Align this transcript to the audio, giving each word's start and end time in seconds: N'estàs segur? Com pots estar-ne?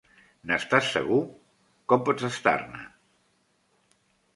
N'estàs 0.51 0.87
segur? 0.93 1.21
Com 1.95 2.09
pots 2.11 2.29
estar-ne? 2.33 2.87